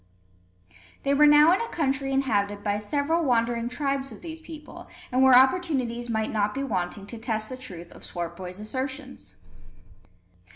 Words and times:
They 1.03 1.13
were 1.13 1.27
now 1.27 1.53
in 1.53 1.61
a 1.61 1.67
country 1.69 2.11
inhabited 2.11 2.63
by 2.63 2.77
several 2.77 3.23
wandering 3.23 3.69
tribes 3.69 4.11
of 4.11 4.21
these 4.23 4.41
people, 4.41 4.87
and 5.11 5.21
where 5.21 5.35
opportunities 5.37 6.09
might 6.09 6.31
not 6.31 6.55
be 6.55 6.63
wanting 6.63 7.05
to 7.05 7.19
test 7.19 7.49
the 7.49 7.55
truth 7.55 7.91
of 7.91 8.03
Swartboy's 8.03 8.59
assertions. 8.59 9.35